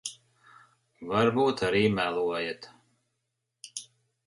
[1.11, 2.69] Varbūt arī melojat.